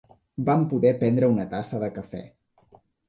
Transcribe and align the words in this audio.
Vam 0.47 0.63
poder 0.71 0.93
prendre 1.03 1.29
una 1.35 1.45
tassa 1.53 1.83
de 1.85 1.91
cafè 1.99 2.23